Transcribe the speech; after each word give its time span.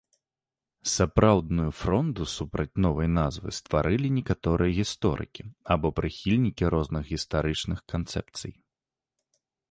Сапраўдную 0.91 1.65
фронду 1.81 2.23
супраць 2.35 2.71
новай 2.85 3.09
назвы 3.17 3.49
стварылі 3.57 4.07
некаторыя 4.17 4.71
гісторыкі 4.79 5.43
або 5.75 5.87
прыхільнікі 5.99 6.63
розных 6.75 7.03
гістарычных 7.13 7.79
канцэпцый. 7.95 8.53